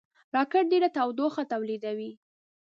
راکټ 0.35 0.65
ډېره 0.71 0.89
تودوخه 0.97 1.43
تولیدوي 1.51 2.11